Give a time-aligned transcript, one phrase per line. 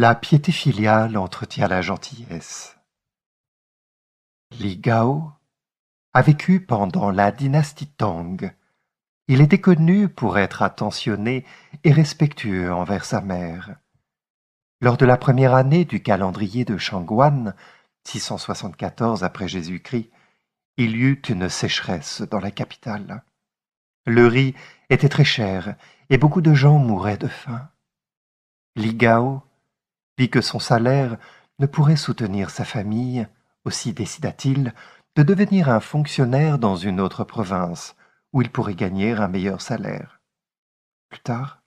[0.00, 2.78] La piété filiale entretient la gentillesse.
[4.60, 5.32] Li Gao
[6.14, 8.36] a vécu pendant la dynastie Tang.
[9.26, 11.44] Il était connu pour être attentionné
[11.82, 13.74] et respectueux envers sa mère.
[14.80, 17.56] Lors de la première année du calendrier de Shangguan,
[18.04, 20.12] 674 après Jésus-Christ,
[20.76, 23.24] il y eut une sécheresse dans la capitale.
[24.06, 24.54] Le riz
[24.90, 25.74] était très cher
[26.08, 27.68] et beaucoup de gens mouraient de faim.
[28.76, 29.42] Li Gao
[30.26, 31.16] que son salaire
[31.60, 33.28] ne pourrait soutenir sa famille,
[33.64, 34.74] aussi décida-t-il
[35.14, 37.94] de devenir un fonctionnaire dans une autre province,
[38.32, 40.20] où il pourrait gagner un meilleur salaire.
[41.08, 41.62] Plus tard,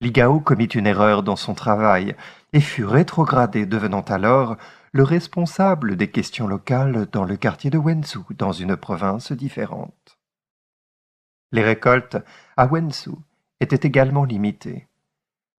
[0.00, 2.14] Ligao commit une erreur dans son travail
[2.52, 4.56] et fut rétrogradé, devenant alors
[4.92, 10.18] le responsable des questions locales dans le quartier de Wenzhou, dans une province différente.
[11.52, 12.18] Les récoltes
[12.56, 13.18] à Wenzhou
[13.60, 14.86] étaient également limitées.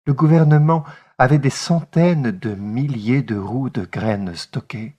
[0.05, 0.85] Le gouvernement
[1.17, 4.95] avait des centaines de milliers de roues de graines stockées,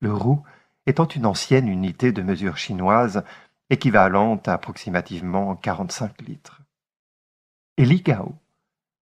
[0.00, 0.42] le roux
[0.86, 3.24] étant une ancienne unité de mesure chinoise
[3.70, 6.60] équivalente à approximativement 45 litres.
[7.76, 8.34] Et Li Gao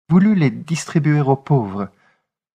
[0.08, 1.88] voulut les distribuer aux pauvres.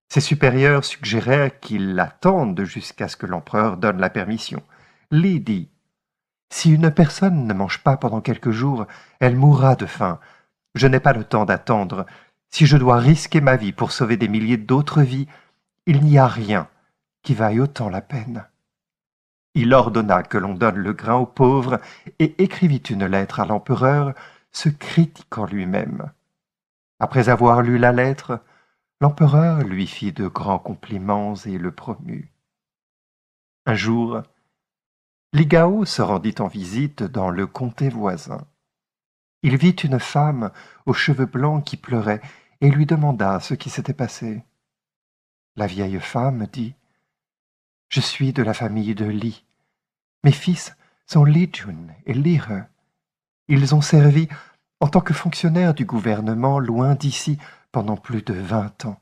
[0.09, 4.61] Ses supérieurs suggérèrent qu'il l'attendent jusqu'à ce que l'empereur donne la permission.
[5.11, 5.69] Li dit
[6.49, 8.85] Si une personne ne mange pas pendant quelques jours,
[9.19, 10.19] elle mourra de faim.
[10.75, 12.05] Je n'ai pas le temps d'attendre.
[12.53, 15.25] Si je dois risquer ma vie pour sauver des milliers d'autres vies,
[15.87, 16.69] il n'y a rien
[17.23, 18.45] qui vaille autant la peine.
[19.55, 21.81] Il ordonna que l'on donne le grain aux pauvres
[22.19, 24.13] et écrivit une lettre à l'empereur
[24.51, 26.11] se critiquant lui-même.
[26.99, 28.39] Après avoir lu la lettre,
[29.01, 32.31] l'empereur lui fit de grands compliments et le promut.
[33.65, 34.21] Un jour,
[35.33, 38.45] Ligao se rendit en visite dans le comté voisin.
[39.41, 40.51] Il vit une femme
[40.85, 42.21] aux cheveux blancs qui pleurait
[42.63, 44.41] et lui demanda ce qui s'était passé.
[45.57, 46.75] La vieille femme dit
[47.89, 49.43] Je suis de la famille de Li.
[50.23, 50.73] Mes fils
[51.05, 52.63] sont Li Jun et Li He.
[53.49, 54.29] Ils ont servi
[54.79, 57.37] en tant que fonctionnaires du gouvernement loin d'ici
[57.73, 59.01] pendant plus de vingt ans,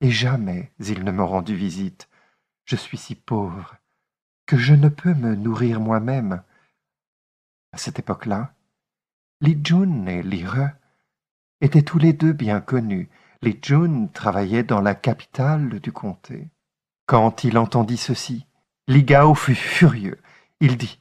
[0.00, 2.08] et jamais ils ne m'ont rendu visite.
[2.64, 3.74] Je suis si pauvre
[4.46, 6.44] que je ne peux me nourrir moi-même.
[7.72, 8.54] À cette époque-là,
[9.40, 10.79] Li Jun et Li He
[11.60, 13.08] étaient tous les deux bien connus.
[13.42, 16.48] Les Jun travaillaient dans la capitale du comté.
[17.06, 18.46] Quand il entendit ceci,
[18.86, 20.18] Li Gao fut furieux.
[20.60, 21.00] Il dit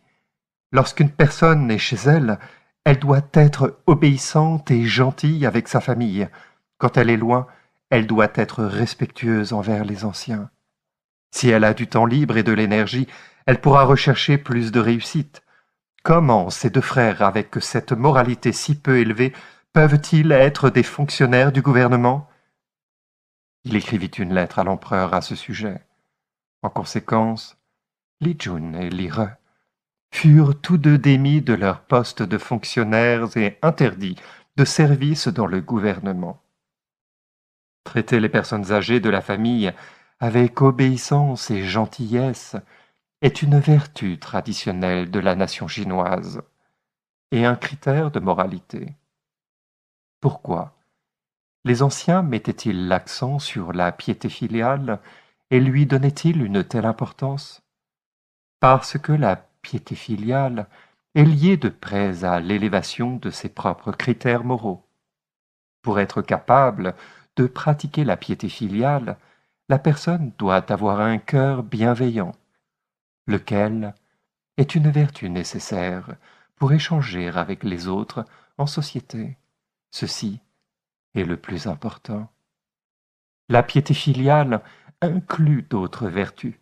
[0.71, 2.39] Lorsqu'une personne est chez elle,
[2.83, 6.27] elle doit être obéissante et gentille avec sa famille.
[6.77, 7.47] Quand elle est loin,
[7.89, 10.49] elle doit être respectueuse envers les anciens.
[11.31, 13.07] Si elle a du temps libre et de l'énergie,
[13.45, 15.41] elle pourra rechercher plus de réussite.
[16.03, 19.33] Comment ces deux frères, avec cette moralité si peu élevée,
[19.73, 22.27] peuvent-ils être des fonctionnaires du gouvernement?
[23.63, 25.85] Il écrivit une lettre à l'empereur à ce sujet.
[26.63, 27.57] En conséquence,
[28.21, 29.29] Li Jun et Li Re
[30.11, 34.17] furent tous deux démis de leur poste de fonctionnaires et interdits
[34.57, 36.41] de service dans le gouvernement.
[37.83, 39.71] Traiter les personnes âgées de la famille
[40.19, 42.55] avec obéissance et gentillesse
[43.21, 46.41] est une vertu traditionnelle de la nation chinoise
[47.31, 48.95] et un critère de moralité.
[50.21, 50.73] Pourquoi?
[51.63, 54.99] Les anciens mettaient-ils l'accent sur la piété filiale
[55.49, 57.61] et lui donnaient-ils une telle importance?
[58.59, 60.67] Parce que la piété filiale
[61.15, 64.85] est liée de près à l'élévation de ses propres critères moraux.
[65.81, 66.95] Pour être capable
[67.35, 69.17] de pratiquer la piété filiale,
[69.69, 72.33] la personne doit avoir un cœur bienveillant,
[73.27, 73.93] lequel
[74.57, 76.15] est une vertu nécessaire
[76.57, 78.25] pour échanger avec les autres
[78.57, 79.37] en société.
[79.91, 80.39] Ceci
[81.15, 82.31] est le plus important.
[83.49, 84.61] La piété filiale
[85.01, 86.55] inclut d'autres vertus,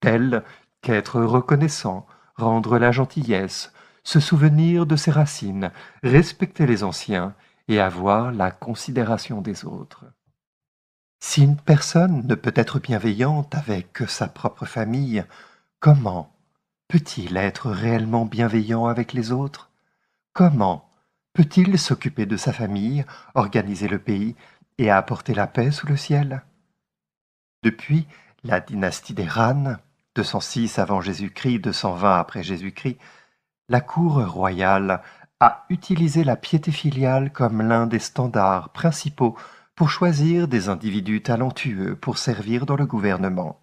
[0.00, 0.44] telles
[0.82, 2.06] qu'être reconnaissant,
[2.36, 3.72] rendre la gentillesse,
[4.04, 5.72] se souvenir de ses racines,
[6.02, 7.34] respecter les anciens
[7.68, 10.04] et avoir la considération des autres.
[11.20, 15.24] Si une personne ne peut être bienveillante avec sa propre famille,
[15.78, 16.34] comment
[16.88, 19.70] peut-il être réellement bienveillant avec les autres?
[20.32, 20.89] Comment
[21.32, 23.04] peut-il s'occuper de sa famille,
[23.34, 24.36] organiser le pays
[24.78, 26.42] et apporter la paix sous le ciel?
[27.62, 28.06] Depuis
[28.42, 29.76] la dynastie des Han,
[30.14, 32.98] 206 avant Jésus-Christ, 220 après Jésus-Christ,
[33.68, 35.02] la cour royale
[35.38, 39.36] a utilisé la piété filiale comme l'un des standards principaux
[39.74, 43.60] pour choisir des individus talentueux pour servir dans le gouvernement.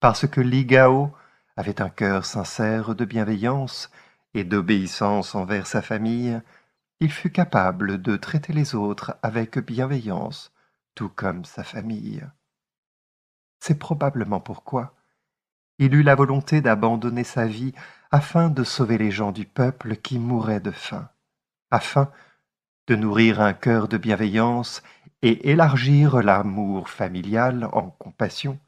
[0.00, 1.12] Parce que Li Gao
[1.56, 3.90] avait un cœur sincère de bienveillance
[4.36, 6.38] et d'obéissance envers sa famille,
[7.00, 10.52] il fut capable de traiter les autres avec bienveillance,
[10.94, 12.22] tout comme sa famille.
[13.60, 14.94] C'est probablement pourquoi
[15.78, 17.72] il eut la volonté d'abandonner sa vie
[18.10, 21.08] afin de sauver les gens du peuple qui mouraient de faim,
[21.70, 22.10] afin
[22.88, 24.82] de nourrir un cœur de bienveillance
[25.22, 28.58] et élargir l'amour familial en compassion.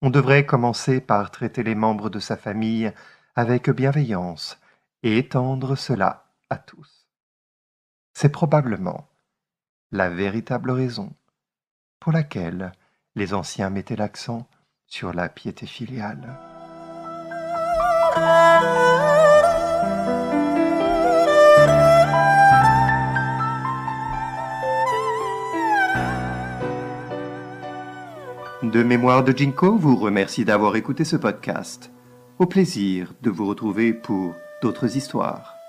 [0.00, 2.92] On devrait commencer par traiter les membres de sa famille
[3.34, 4.61] avec bienveillance
[5.02, 7.06] et étendre cela à tous.
[8.14, 9.08] C'est probablement
[9.90, 11.12] la véritable raison
[12.00, 12.72] pour laquelle
[13.14, 14.48] les anciens mettaient l'accent
[14.86, 16.38] sur la piété filiale.
[28.62, 31.90] De Mémoire de Jinko vous remercie d'avoir écouté ce podcast.
[32.38, 35.61] Au plaisir de vous retrouver pour d'autres histoires.